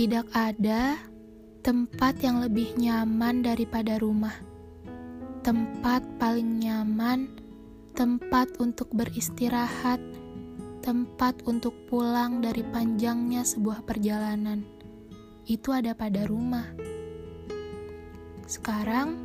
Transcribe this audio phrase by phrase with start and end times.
[0.00, 0.96] Tidak ada
[1.60, 4.32] tempat yang lebih nyaman daripada rumah.
[5.44, 7.28] Tempat paling nyaman,
[7.92, 10.00] tempat untuk beristirahat,
[10.80, 14.64] tempat untuk pulang dari panjangnya sebuah perjalanan.
[15.44, 16.64] Itu ada pada rumah.
[18.48, 19.20] Sekarang,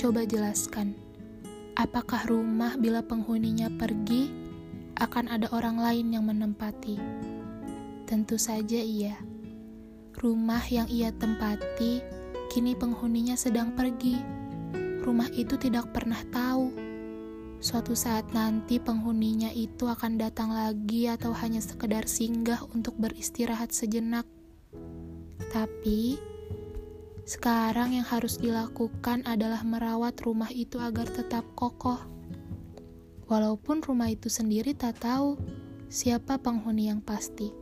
[0.00, 0.96] coba jelaskan.
[1.76, 4.32] Apakah rumah bila penghuninya pergi,
[4.96, 6.96] akan ada orang lain yang menempati?
[8.08, 9.35] Tentu saja iya.
[10.16, 12.00] Rumah yang ia tempati,
[12.48, 14.16] kini penghuninya sedang pergi.
[15.04, 16.72] Rumah itu tidak pernah tahu.
[17.60, 24.24] Suatu saat nanti penghuninya itu akan datang lagi atau hanya sekedar singgah untuk beristirahat sejenak.
[25.52, 26.16] Tapi,
[27.28, 32.00] sekarang yang harus dilakukan adalah merawat rumah itu agar tetap kokoh.
[33.28, 35.36] Walaupun rumah itu sendiri tak tahu
[35.92, 37.52] siapa penghuni yang pasti.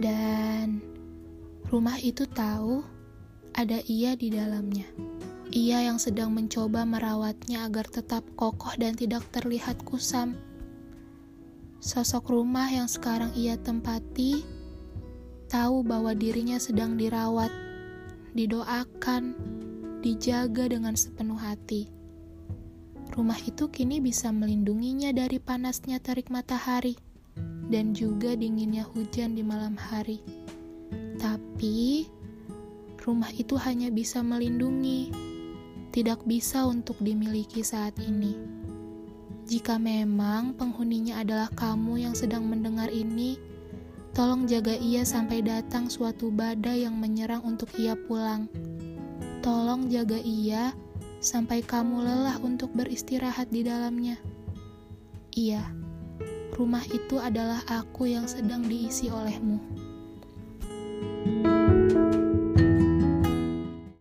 [0.00, 0.80] Dan
[1.68, 2.80] rumah itu tahu
[3.52, 4.88] ada ia di dalamnya.
[5.52, 10.40] Ia yang sedang mencoba merawatnya agar tetap kokoh dan tidak terlihat kusam.
[11.84, 14.40] Sosok rumah yang sekarang ia tempati
[15.52, 17.52] tahu bahwa dirinya sedang dirawat,
[18.32, 19.36] didoakan,
[20.00, 21.92] dijaga dengan sepenuh hati.
[23.12, 27.09] Rumah itu kini bisa melindunginya dari panasnya terik matahari
[27.70, 30.18] dan juga dinginnya hujan di malam hari.
[31.16, 32.10] Tapi,
[33.06, 35.14] rumah itu hanya bisa melindungi,
[35.94, 38.34] tidak bisa untuk dimiliki saat ini.
[39.50, 43.38] Jika memang penghuninya adalah kamu yang sedang mendengar ini,
[44.14, 48.46] tolong jaga ia sampai datang suatu badai yang menyerang untuk ia pulang.
[49.42, 50.70] Tolong jaga ia
[51.18, 54.16] sampai kamu lelah untuk beristirahat di dalamnya.
[55.34, 55.89] Iya.
[56.50, 59.89] Rumah itu adalah aku yang sedang diisi olehmu.